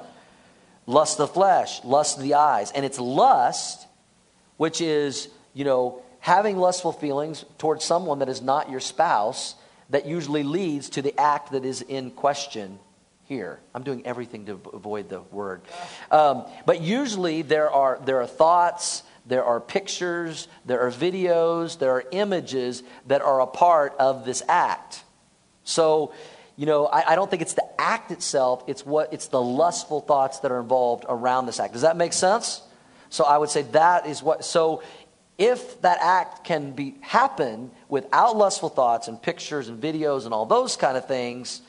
[0.86, 2.72] Lust of the flesh, lust of the eyes.
[2.72, 3.88] And it's lust,
[4.58, 9.56] which is, you know, having lustful feelings towards someone that is not your spouse
[9.92, 12.80] that usually leads to the act that is in question
[13.24, 13.62] here.
[13.74, 15.62] I'm doing everything to avoid the word.
[16.12, 21.92] Um, but usually there are, there are thoughts, there are pictures, there are videos, there
[21.92, 25.06] are images that are a part of this act.
[25.64, 26.14] So,
[26.58, 30.02] you know, I, I, don't think it's the act itself, it's what it's the lustful
[30.02, 31.72] thoughts that are involved around this act.
[31.72, 32.64] Does that make sense?
[33.10, 34.84] So I would say that is what so
[35.38, 40.46] if that act can be happen without lustful thoughts and pictures and videos and all
[40.46, 41.62] those kind of things,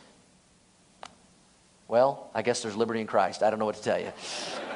[1.87, 3.43] well, I guess there's liberty in Christ.
[3.43, 4.13] I don't know what to tell you.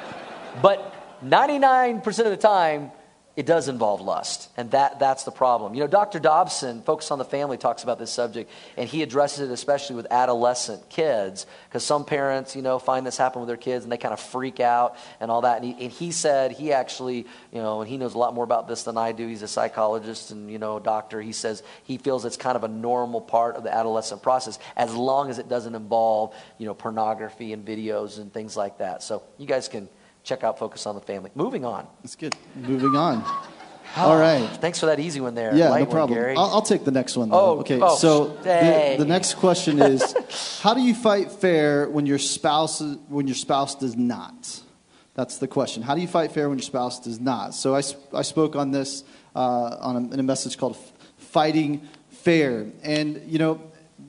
[0.61, 2.91] but 99% of the time,
[3.35, 5.73] it does involve lust and that, that's the problem.
[5.73, 9.49] You know dr dobson focus on the family talks about this subject and he addresses
[9.49, 13.57] it especially with adolescent kids because some parents you know find this happen with their
[13.57, 16.51] kids and they kind of freak out and all that and he, and he said
[16.51, 19.27] he actually you know and he knows a lot more about this than i do
[19.27, 22.67] he's a psychologist and you know doctor he says he feels it's kind of a
[22.67, 27.53] normal part of the adolescent process as long as it doesn't involve you know pornography
[27.53, 29.03] and videos and things like that.
[29.03, 29.89] So you guys can
[30.23, 31.31] check out Focus on the Family.
[31.35, 31.87] Moving on.
[32.01, 32.35] That's good.
[32.55, 33.23] Moving on.
[33.95, 34.47] All right.
[34.59, 35.55] Thanks for that easy one there.
[35.55, 36.19] Yeah, Light no one, problem.
[36.19, 36.35] Gary.
[36.35, 37.29] I'll, I'll take the next one.
[37.29, 37.39] Though.
[37.39, 37.79] Oh, okay.
[37.79, 42.81] oh, so the, the next question is, how do you fight fair when your spouse
[43.07, 44.61] when your spouse does not?
[45.13, 45.83] That's the question.
[45.83, 47.53] How do you fight fair when your spouse does not?
[47.53, 47.83] So I,
[48.13, 49.03] I spoke on this
[49.35, 50.75] uh, on a, in a message called
[51.17, 53.61] "Fighting Fair," and you know,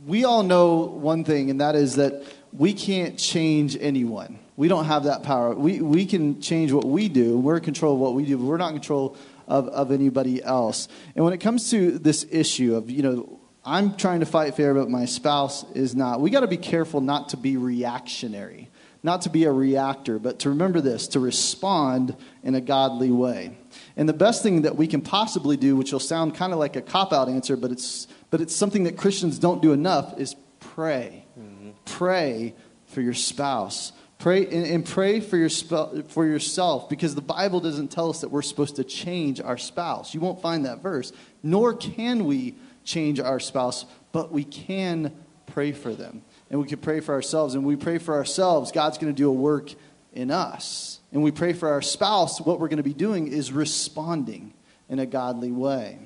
[0.07, 2.23] we all know one thing, and that is that
[2.55, 4.39] we can't change anyone.
[4.57, 5.55] We don't have that power.
[5.55, 7.39] We, we can change what we do.
[7.39, 9.17] We're in control of what we do, but we're not in control
[9.49, 10.89] of, of anybody else.
[11.17, 14.75] And when it comes to this issue of, you know, I'm trying to fight fair,
[14.75, 18.69] but my spouse is not, we got to be careful not to be reactionary,
[19.03, 23.57] not to be a reactor, but to remember this, to respond in a godly way.
[23.97, 26.77] And the best thing that we can possibly do, which will sound kind of like
[26.77, 30.37] a cop out answer, but it's, but it's something that Christians don't do enough, is
[30.61, 31.25] pray.
[31.39, 31.71] Mm-hmm.
[31.87, 32.55] Pray
[32.87, 33.93] for your spouse.
[34.19, 38.21] Pray and, and pray for your sp- for yourself because the Bible doesn't tell us
[38.21, 40.15] that we're supposed to change our spouse.
[40.15, 41.13] You won't find that verse.
[41.43, 45.13] Nor can we change our spouse, but we can
[45.47, 46.23] pray for them.
[46.51, 47.55] And we can pray for ourselves.
[47.55, 49.73] And we pray for ourselves, God's going to do a work
[50.13, 51.01] in us.
[51.13, 54.53] And we pray for our spouse, what we're going to be doing is responding
[54.89, 55.99] in a godly way.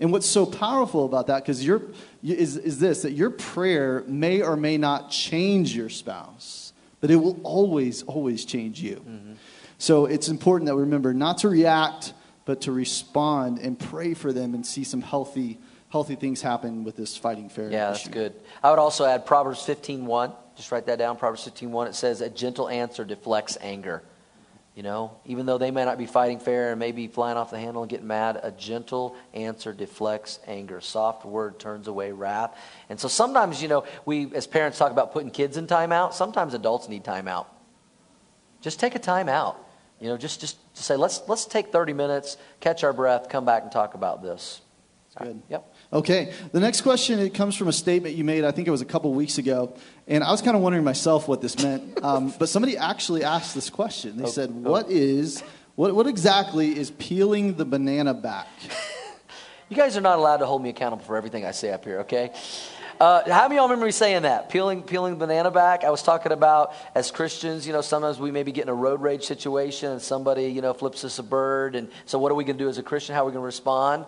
[0.00, 1.82] And what's so powerful about that, because your
[2.22, 6.67] is, is this that your prayer may or may not change your spouse,
[7.00, 8.96] but it will always, always change you.
[8.96, 9.32] Mm-hmm.
[9.78, 12.12] So it's important that we remember not to react,
[12.44, 15.58] but to respond and pray for them and see some healthy,
[15.90, 17.70] healthy things happen with this fighting fair.
[17.70, 18.34] Yeah, that's good.
[18.62, 20.34] I would also add Proverbs 15.1.
[20.56, 21.16] Just write that down.
[21.16, 21.88] Proverbs 15.1.
[21.88, 24.02] It says, a gentle answer deflects anger.
[24.78, 27.50] You know, even though they may not be fighting fair and may be flying off
[27.50, 30.80] the handle and getting mad, a gentle answer deflects anger.
[30.80, 32.56] Soft word turns away wrath.
[32.88, 36.12] And so sometimes, you know, we as parents talk about putting kids in timeout.
[36.12, 37.46] Sometimes adults need timeout.
[38.60, 39.56] Just take a timeout.
[39.98, 43.44] You know, just just to say let's let's take 30 minutes, catch our breath, come
[43.44, 44.60] back and talk about this.
[45.20, 45.42] good.
[45.48, 45.74] Yep.
[45.92, 46.32] Okay.
[46.52, 48.44] The next question it comes from a statement you made.
[48.44, 49.74] I think it was a couple weeks ago,
[50.06, 52.02] and I was kind of wondering myself what this meant.
[52.04, 54.16] Um, but somebody actually asked this question.
[54.18, 54.70] They Oh, said, oh.
[54.70, 55.42] "What is
[55.76, 55.94] what?
[55.94, 58.48] What exactly is peeling the banana back?"
[59.70, 62.00] You guys are not allowed to hold me accountable for everything I say up here,
[62.00, 62.32] okay?
[62.98, 64.48] Uh, how many of y'all remember me saying that?
[64.48, 65.84] Peeling, peeling the banana back?
[65.84, 69.02] I was talking about as Christians, you know, sometimes we maybe get in a road
[69.02, 71.76] rage situation and somebody, you know, flips us a bird.
[71.76, 73.14] And so what are we going to do as a Christian?
[73.14, 74.06] How are we going to respond?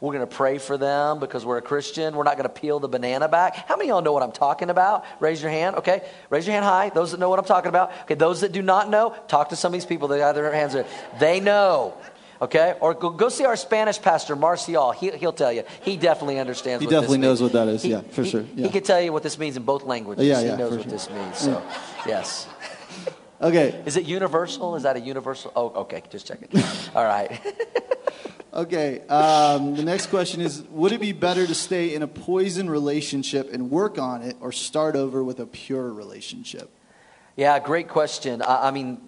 [0.00, 2.14] We're going to pray for them because we're a Christian.
[2.16, 3.54] We're not going to peel the banana back.
[3.68, 5.04] How many of y'all know what I'm talking about?
[5.20, 6.02] Raise your hand, okay?
[6.30, 6.90] Raise your hand high.
[6.90, 7.92] Those that know what I'm talking about.
[8.02, 10.52] Okay, those that do not know, talk to some of these people that have their
[10.52, 10.86] hands there.
[11.18, 11.94] They know.
[12.42, 12.74] Okay?
[12.80, 14.92] Or go, go see our Spanish pastor, Marcial.
[14.92, 15.64] He, he'll tell you.
[15.82, 17.52] He definitely understands He what this definitely knows means.
[17.52, 17.82] what that is.
[17.82, 18.42] He- Yeah, for he- sure.
[18.42, 20.24] He can tell you what this means in both languages.
[20.26, 20.92] Yeah, he yeah, knows for what sure.
[20.92, 21.36] this means.
[21.38, 21.62] So,
[22.06, 22.46] yes.
[23.42, 23.82] Okay.
[23.86, 24.76] Is it universal?
[24.76, 25.52] Is that a universal?
[25.56, 26.02] Oh, okay.
[26.10, 26.48] Just checking.
[26.94, 27.40] All right.
[28.52, 29.00] Okay.
[29.06, 33.52] Um, the next question is: Would it be better to stay in a poison relationship
[33.52, 36.68] and work on it, or start over with a pure relationship?
[37.36, 38.42] Yeah, great question.
[38.42, 39.00] I, I mean,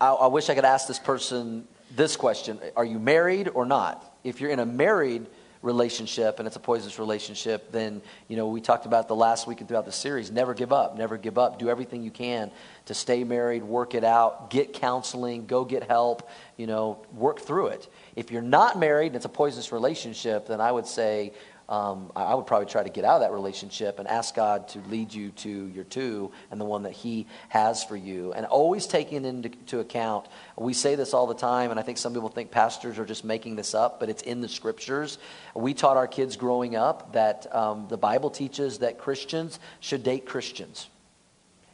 [0.00, 4.18] I, I wish I could ask this person this question Are you married or not?
[4.22, 5.26] If you're in a married
[5.62, 9.60] relationship and it's a poisonous relationship, then, you know, we talked about the last week
[9.60, 11.58] and throughout the series never give up, never give up.
[11.58, 12.52] Do everything you can
[12.86, 17.68] to stay married, work it out, get counseling, go get help, you know, work through
[17.68, 17.88] it.
[18.16, 21.32] If you're not married and it's a poisonous relationship, then I would say,
[21.68, 24.78] um, I would probably try to get out of that relationship and ask God to
[24.88, 28.32] lead you to your two and the one that He has for you.
[28.32, 31.98] And always taking into to account, we say this all the time, and I think
[31.98, 35.18] some people think pastors are just making this up, but it's in the scriptures.
[35.54, 40.24] We taught our kids growing up that um, the Bible teaches that Christians should date
[40.24, 40.88] Christians.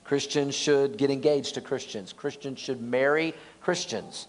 [0.04, 2.12] Christians should get engaged to Christians.
[2.12, 4.26] Christians should marry Christians.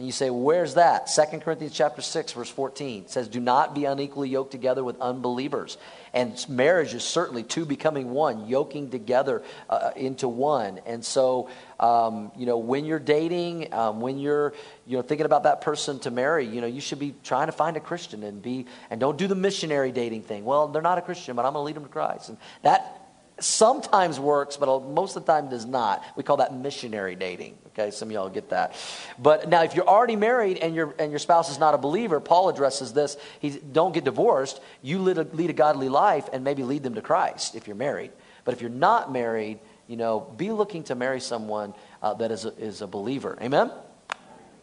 [0.00, 1.10] And you say, where's that?
[1.14, 5.76] 2 Corinthians chapter 6, verse 14 says, Do not be unequally yoked together with unbelievers.
[6.14, 10.80] And marriage is certainly two becoming one, yoking together uh, into one.
[10.86, 14.54] And so, um, you know, when you're dating, um, when you're,
[14.86, 17.52] you know, thinking about that person to marry, you know, you should be trying to
[17.52, 20.46] find a Christian and be, and don't do the missionary dating thing.
[20.46, 22.30] Well, they're not a Christian, but I'm going to lead them to Christ.
[22.30, 22.99] And that,
[23.40, 26.04] sometimes works, but most of the time does not.
[26.16, 27.58] We call that missionary dating.
[27.68, 28.74] Okay, some of y'all get that.
[29.18, 32.20] But now, if you're already married and your and your spouse is not a believer,
[32.20, 33.16] Paul addresses this.
[33.40, 34.60] He don't get divorced.
[34.82, 37.76] You lead a, lead a godly life and maybe lead them to Christ if you're
[37.76, 38.10] married.
[38.44, 42.44] But if you're not married, you know, be looking to marry someone uh, that is
[42.44, 43.38] a, is a believer.
[43.40, 43.70] Amen.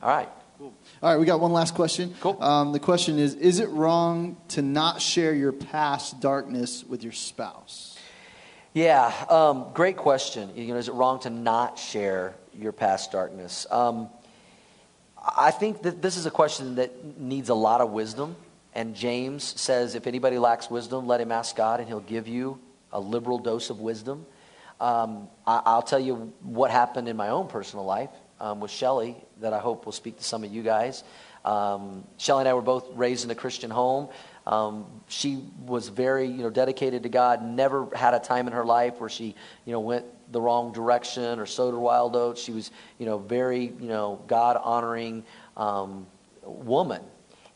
[0.02, 0.30] All right.
[0.58, 0.74] Cool.
[1.04, 2.16] All right, we got one last question.
[2.20, 2.42] Cool.
[2.42, 7.13] Um, the question is Is it wrong to not share your past darkness with your
[7.13, 7.98] spouse?
[8.73, 10.51] Yeah, um, great question.
[10.56, 13.65] You know, is it wrong to not share your past darkness?
[13.71, 14.10] Um,
[15.17, 18.36] I think that this is a question that needs a lot of wisdom.
[18.73, 22.60] And James says, if anybody lacks wisdom, let him ask God, and he'll give you
[22.91, 24.25] a liberal dose of wisdom.
[24.80, 29.15] Um, I, will tell you what happened in my own personal life um, with Shelly
[29.41, 31.03] that I hope will speak to some of you guys.
[31.43, 34.10] Um, Shelly and I were both raised in a Christian home.
[34.48, 37.44] Um, she was very, you know, dedicated to God.
[37.44, 41.40] Never had a time in her life where she, you know, went the wrong direction
[41.40, 42.42] or sowed her wild oats.
[42.42, 45.26] She was, you know, very, you know, God honoring
[45.58, 46.08] um,
[46.44, 47.02] woman,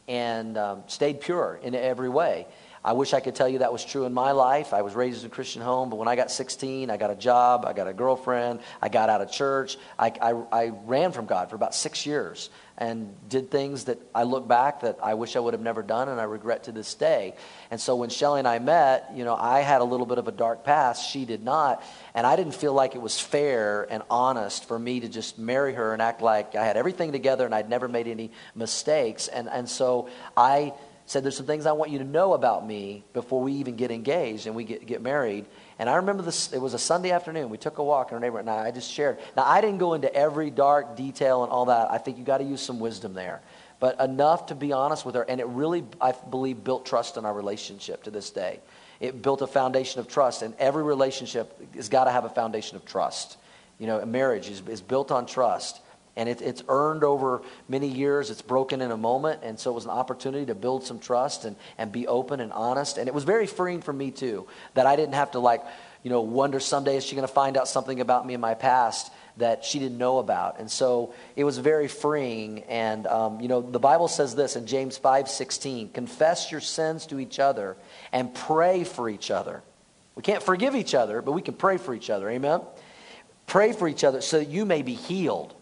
[0.09, 2.45] and um, stayed pure in every way.
[2.83, 4.73] I wish I could tell you that was true in my life.
[4.73, 7.15] I was raised in a Christian home, but when I got 16, I got a
[7.15, 9.77] job, I got a girlfriend, I got out of church.
[9.97, 12.49] I, I, I ran from God for about six years
[12.81, 16.09] and did things that I look back that I wish I would have never done
[16.09, 17.35] and I regret to this day.
[17.69, 20.27] And so when Shelly and I met, you know, I had a little bit of
[20.27, 21.07] a dark past.
[21.07, 21.83] She did not.
[22.15, 25.75] And I didn't feel like it was fair and honest for me to just marry
[25.75, 29.27] her and act like I had everything together and I'd never made any mistakes.
[29.27, 30.73] And, and so I
[31.05, 33.91] said, There's some things I want you to know about me before we even get
[33.91, 35.45] engaged and we get, get married.
[35.81, 37.49] And I remember this, it was a Sunday afternoon.
[37.49, 39.17] We took a walk in our neighborhood, and I just shared.
[39.35, 41.89] Now, I didn't go into every dark detail and all that.
[41.89, 43.41] I think you got to use some wisdom there.
[43.79, 45.23] But enough to be honest with her.
[45.23, 48.59] And it really, I believe, built trust in our relationship to this day.
[48.99, 50.43] It built a foundation of trust.
[50.43, 53.37] And every relationship has got to have a foundation of trust.
[53.79, 55.81] You know, a marriage is, is built on trust.
[56.15, 58.29] And it, it's earned over many years.
[58.29, 59.41] It's broken in a moment.
[59.43, 62.51] And so it was an opportunity to build some trust and, and be open and
[62.51, 62.97] honest.
[62.97, 65.63] And it was very freeing for me, too, that I didn't have to, like,
[66.03, 68.55] you know, wonder someday is she going to find out something about me in my
[68.55, 70.59] past that she didn't know about.
[70.59, 72.63] And so it was very freeing.
[72.63, 77.05] And, um, you know, the Bible says this in James 5 16 confess your sins
[77.07, 77.77] to each other
[78.11, 79.61] and pray for each other.
[80.15, 82.29] We can't forgive each other, but we can pray for each other.
[82.29, 82.61] Amen?
[83.47, 85.53] Pray for each other so that you may be healed.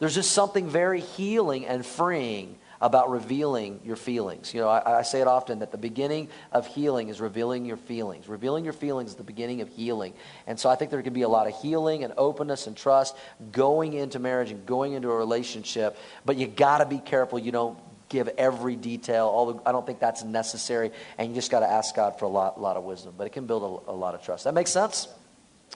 [0.00, 4.54] There's just something very healing and freeing about revealing your feelings.
[4.54, 7.76] You know, I, I, say it often that the beginning of healing is revealing your
[7.76, 8.26] feelings.
[8.26, 10.14] Revealing your feelings is the beginning of healing.
[10.46, 13.14] And so I think there can be a lot of healing and openness and trust
[13.52, 15.98] going into marriage and going into a relationship.
[16.24, 19.26] But you got to be careful you don't give every detail.
[19.26, 20.90] Although I don't think that's necessary.
[21.18, 23.12] And you just got to ask God for a lot, lot of wisdom.
[23.18, 24.44] But it can build a, a lot of trust.
[24.44, 25.06] That makes sense?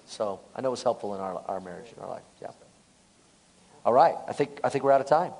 [0.06, 2.22] So I know it was helpful in our, our marriage, in our life.
[2.40, 2.48] Yeah.
[3.84, 5.32] All right, I think, I think we're out of time.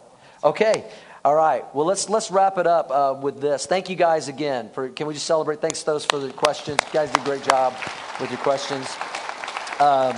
[0.43, 0.85] Okay,
[1.25, 1.65] all right.
[1.75, 3.65] Well, let's, let's wrap it up uh, with this.
[3.65, 4.69] Thank you guys again.
[4.75, 5.63] For, can we just celebrate?
[5.63, 6.81] Thanks those for the questions.
[6.85, 7.73] You guys did a great job
[8.21, 8.87] with your questions.
[9.81, 10.15] Um,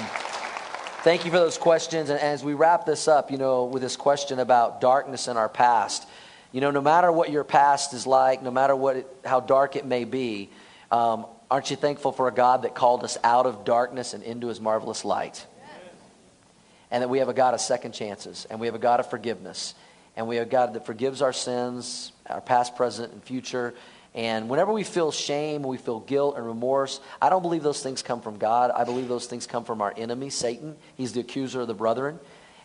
[1.04, 2.10] thank you for those questions.
[2.10, 5.48] And as we wrap this up, you know, with this question about darkness in our
[5.48, 6.08] past,
[6.50, 9.76] you know, no matter what your past is like, no matter what it, how dark
[9.76, 10.50] it may be,
[10.90, 14.48] um, aren't you thankful for a God that called us out of darkness and into
[14.48, 15.46] his marvelous light?
[16.90, 19.11] And that we have a God of second chances, and we have a God of
[19.11, 19.75] forgiveness,
[20.16, 23.75] and we have a God that forgives our sins, our past, present, and future.
[24.14, 28.03] And whenever we feel shame, we feel guilt and remorse, I don't believe those things
[28.03, 28.70] come from God.
[28.70, 30.77] I believe those things come from our enemy, Satan.
[30.96, 32.18] He's the accuser of the brethren.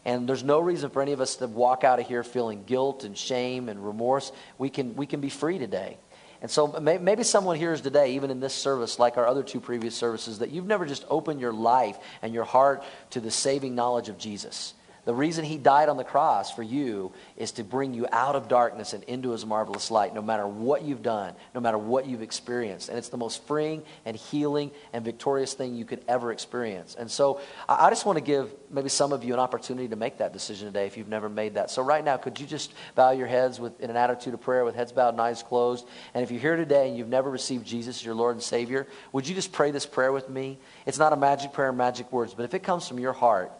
[0.06, 3.04] And there's no reason for any of us to walk out of here feeling guilt
[3.04, 4.32] and shame and remorse.
[4.58, 5.98] We can, we can be free today.
[6.42, 9.60] And so maybe someone here is today, even in this service, like our other two
[9.60, 13.76] previous services, that you've never just opened your life and your heart to the saving
[13.76, 14.74] knowledge of Jesus.
[15.04, 18.48] The reason he died on the cross for you is to bring you out of
[18.48, 22.22] darkness and into his marvelous light, no matter what you've done, no matter what you've
[22.22, 22.90] experienced.
[22.90, 26.96] And it's the most freeing and healing and victorious thing you could ever experience.
[27.00, 30.20] And so I just want to give maybe some of you an opportunity to make
[30.20, 31.72] that decision today if you've never made that.
[31.72, 34.64] So right now, could you just bow your heads with, in an attitude of prayer
[34.64, 35.88] with heads bowed and eyes closed?
[36.14, 38.86] And if you're here today and you've never received Jesus as your Lord and Savior,
[39.14, 40.60] would you just pray this prayer with me?
[40.86, 43.52] It's not a magic prayer, magic words, but if it comes from your heart,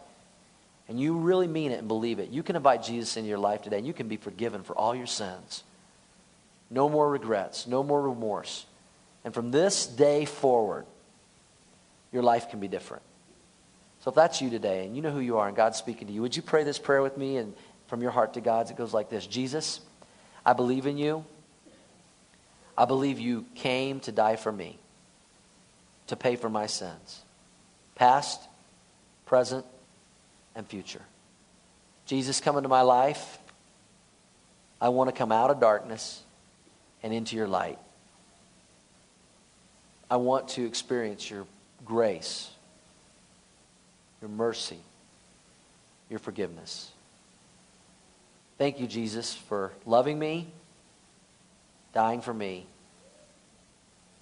[0.92, 3.62] and you really mean it and believe it, you can invite Jesus into your life
[3.62, 5.64] today and you can be forgiven for all your sins.
[6.68, 8.66] No more regrets, no more remorse.
[9.24, 10.84] And from this day forward,
[12.12, 13.02] your life can be different.
[14.00, 16.12] So if that's you today and you know who you are and God's speaking to
[16.12, 17.54] you, would you pray this prayer with me and
[17.86, 18.70] from your heart to God's?
[18.70, 19.80] It goes like this Jesus,
[20.44, 21.24] I believe in you.
[22.76, 24.78] I believe you came to die for me,
[26.08, 27.22] to pay for my sins.
[27.94, 28.46] past,
[29.24, 29.64] present,
[30.54, 31.02] and future.
[32.06, 33.38] Jesus, come into my life.
[34.80, 36.22] I want to come out of darkness
[37.02, 37.78] and into your light.
[40.10, 41.46] I want to experience your
[41.84, 42.50] grace,
[44.20, 44.78] your mercy,
[46.10, 46.90] your forgiveness.
[48.58, 50.48] Thank you, Jesus, for loving me,
[51.94, 52.66] dying for me,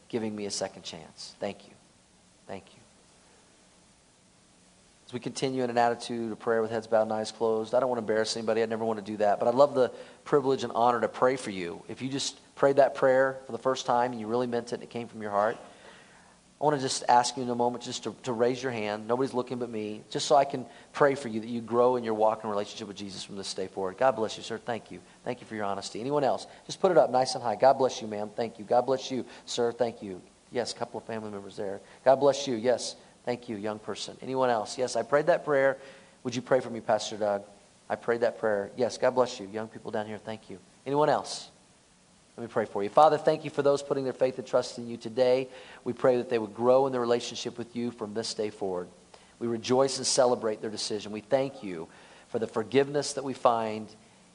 [0.08, 1.34] giving me a second chance.
[1.40, 1.74] Thank you.
[2.46, 2.79] Thank you.
[5.10, 7.80] As we continue in an attitude of prayer with heads bowed and eyes closed, I
[7.80, 8.62] don't want to embarrass anybody.
[8.62, 9.40] I never want to do that.
[9.40, 9.90] But I'd love the
[10.22, 11.82] privilege and honor to pray for you.
[11.88, 14.74] If you just prayed that prayer for the first time and you really meant it
[14.74, 15.56] and it came from your heart,
[16.60, 19.08] I want to just ask you in a moment just to, to raise your hand.
[19.08, 22.04] Nobody's looking but me, just so I can pray for you that you grow in
[22.04, 23.98] your walk and relationship with Jesus from this day forward.
[23.98, 24.58] God bless you, sir.
[24.58, 25.00] Thank you.
[25.24, 25.98] Thank you for your honesty.
[25.98, 26.46] Anyone else?
[26.66, 27.56] Just put it up nice and high.
[27.56, 28.30] God bless you, ma'am.
[28.36, 28.64] Thank you.
[28.64, 29.72] God bless you, sir.
[29.72, 30.22] Thank you.
[30.52, 31.80] Yes, a couple of family members there.
[32.04, 32.54] God bless you.
[32.54, 32.94] Yes.
[33.30, 34.16] Thank you, young person.
[34.22, 34.76] Anyone else?
[34.76, 35.78] Yes, I prayed that prayer.
[36.24, 37.44] Would you pray for me, Pastor Doug?
[37.88, 38.72] I prayed that prayer.
[38.76, 39.46] Yes, God bless you.
[39.46, 40.58] Young people down here, thank you.
[40.84, 41.48] Anyone else?
[42.36, 42.88] Let me pray for you.
[42.88, 45.46] Father, thank you for those putting their faith and trust in you today.
[45.84, 48.88] We pray that they would grow in their relationship with you from this day forward.
[49.38, 51.12] We rejoice and celebrate their decision.
[51.12, 51.86] We thank you
[52.30, 53.86] for the forgiveness that we find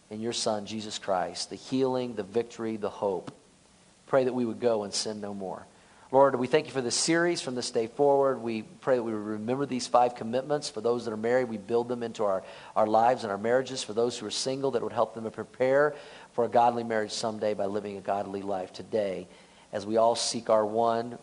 [0.09, 3.33] in your Son, Jesus Christ, the healing, the victory, the hope.
[4.07, 5.67] Pray that we would go and sin no more.
[6.15, 8.41] Lord, we thank you for this series from this day forward.
[8.41, 10.69] We pray that we remember these five commitments.
[10.69, 12.41] For those that are married, we build them into our,
[12.73, 13.83] our lives and our marriages.
[13.83, 15.93] For those who are single, that would help them to prepare
[16.31, 19.27] for a godly marriage someday by living a godly life today
[19.73, 21.17] as we all seek our one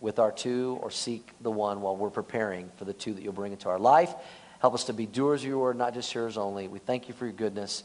[0.00, 3.32] with our two or seek the one while we're preparing for the two that you'll
[3.32, 4.12] bring into our life.
[4.58, 6.66] Help us to be doers of your word, not just hearers only.
[6.66, 7.84] We thank you for your goodness.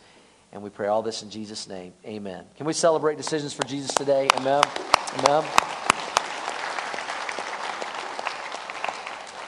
[0.52, 1.94] And we pray all this in Jesus' name.
[2.04, 2.46] Amen.
[2.58, 4.28] Can we celebrate decisions for Jesus today?
[4.38, 4.64] Amen.
[5.20, 5.44] Amen.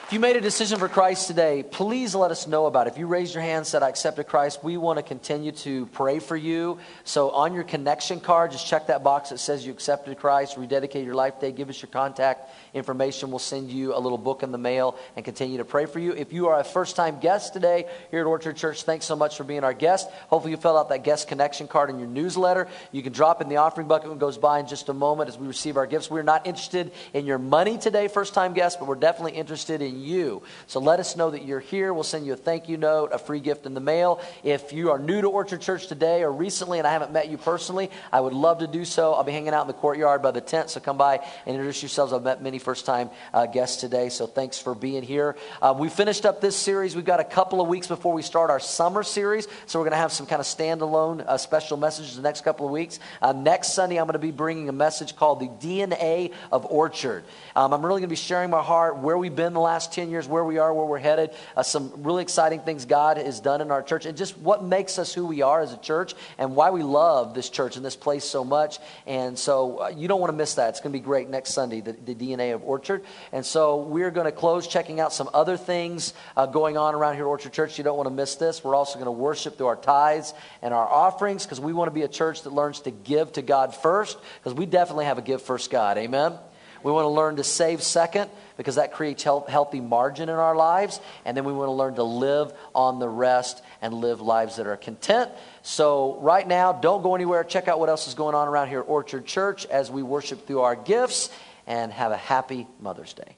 [0.06, 2.92] If you made a decision for Christ today, please let us know about it.
[2.92, 5.86] If you raised your hand and said, I accepted Christ, we want to continue to
[5.86, 6.78] pray for you.
[7.04, 11.06] So on your connection card, just check that box that says you accepted Christ, rededicated
[11.06, 13.30] your life day, Give us your contact information.
[13.30, 16.12] We'll send you a little book in the mail and continue to pray for you.
[16.12, 19.38] If you are a first time guest today here at Orchard Church, thanks so much
[19.38, 20.10] for being our guest.
[20.28, 22.68] Hopefully, you fill out that guest connection card in your newsletter.
[22.92, 25.30] You can drop in the offering bucket when it goes by in just a moment
[25.30, 26.10] as we receive our gifts.
[26.10, 29.93] We're not interested in your money today, first time guest, but we're definitely interested in
[30.00, 30.42] you.
[30.66, 31.92] So let us know that you're here.
[31.92, 34.20] We'll send you a thank you note, a free gift in the mail.
[34.42, 37.38] If you are new to Orchard Church today or recently and I haven't met you
[37.38, 39.14] personally, I would love to do so.
[39.14, 41.16] I'll be hanging out in the courtyard by the tent, so come by
[41.46, 42.12] and introduce yourselves.
[42.12, 45.36] I've met many first time uh, guests today, so thanks for being here.
[45.60, 46.96] Uh, we finished up this series.
[46.96, 49.92] We've got a couple of weeks before we start our summer series, so we're going
[49.92, 52.98] to have some kind of standalone uh, special messages the next couple of weeks.
[53.20, 57.24] Uh, next Sunday, I'm going to be bringing a message called The DNA of Orchard.
[57.56, 60.10] Um, I'm really going to be sharing my heart, where we've been the last 10
[60.10, 63.60] years, where we are, where we're headed, uh, some really exciting things God has done
[63.60, 66.56] in our church, and just what makes us who we are as a church and
[66.56, 68.78] why we love this church and this place so much.
[69.06, 70.70] And so uh, you don't want to miss that.
[70.70, 73.04] It's going to be great next Sunday, the, the DNA of Orchard.
[73.32, 77.14] And so we're going to close checking out some other things uh, going on around
[77.14, 77.78] here at Orchard Church.
[77.78, 78.62] You don't want to miss this.
[78.64, 81.94] We're also going to worship through our tithes and our offerings because we want to
[81.94, 85.22] be a church that learns to give to God first because we definitely have a
[85.22, 85.98] give first God.
[85.98, 86.34] Amen.
[86.82, 91.00] We want to learn to save second because that creates healthy margin in our lives.
[91.24, 94.66] And then we want to learn to live on the rest and live lives that
[94.66, 95.30] are content.
[95.62, 97.44] So, right now, don't go anywhere.
[97.44, 100.46] Check out what else is going on around here at Orchard Church as we worship
[100.46, 101.30] through our gifts
[101.66, 103.36] and have a happy Mother's Day.